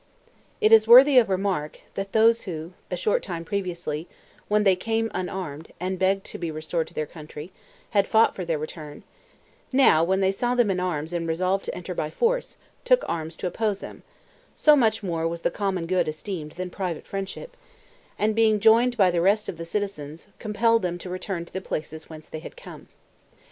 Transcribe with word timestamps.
It 0.61 0.71
is 0.71 0.87
worthy 0.87 1.19
of 1.19 1.29
remark, 1.29 1.79
that 1.93 2.11
those 2.11 2.41
who, 2.45 2.73
a 2.89 2.97
short 2.97 3.21
time 3.21 3.45
previously, 3.45 4.07
when 4.47 4.63
they 4.63 4.75
came 4.75 5.11
unarmed 5.13 5.71
and 5.79 5.99
begged 5.99 6.25
to 6.25 6.39
be 6.39 6.49
restored 6.49 6.87
to 6.87 6.95
their 6.95 7.05
country, 7.05 7.51
had 7.91 8.07
fought 8.07 8.35
for 8.35 8.43
their 8.43 8.57
return, 8.57 9.03
now, 9.71 10.03
when 10.03 10.19
they 10.19 10.31
saw 10.31 10.55
them 10.55 10.71
in 10.71 10.79
arms 10.79 11.13
and 11.13 11.27
resolved 11.27 11.65
to 11.65 11.75
enter 11.75 11.93
by 11.93 12.09
force, 12.09 12.57
took 12.83 13.03
arms 13.07 13.35
to 13.35 13.45
oppose 13.45 13.79
them 13.79 14.01
(so 14.55 14.75
much 14.75 15.03
more 15.03 15.27
was 15.27 15.41
the 15.41 15.51
common 15.51 15.85
good 15.85 16.07
esteemed 16.07 16.53
than 16.53 16.71
private 16.71 17.05
friendship), 17.05 17.55
and 18.17 18.33
being 18.33 18.59
joined 18.59 18.97
by 18.97 19.11
the 19.11 19.21
rest 19.21 19.47
of 19.47 19.57
the 19.57 19.65
citizens, 19.65 20.29
compelled 20.39 20.81
them 20.81 20.97
to 20.97 21.11
return 21.11 21.45
to 21.45 21.53
the 21.53 21.61
places 21.61 22.09
whence 22.09 22.27
they 22.27 22.39
had 22.39 22.57
come. 22.57 22.87